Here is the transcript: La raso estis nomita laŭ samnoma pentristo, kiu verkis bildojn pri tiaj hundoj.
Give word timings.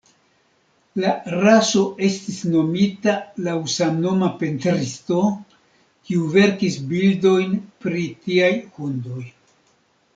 La 1.01 1.11
raso 1.43 1.81
estis 2.07 2.39
nomita 2.55 3.13
laŭ 3.49 3.55
samnoma 3.75 4.31
pentristo, 4.41 5.21
kiu 6.09 6.29
verkis 6.41 6.83
bildojn 6.95 7.57
pri 7.85 8.07
tiaj 8.27 8.53
hundoj. 8.81 9.25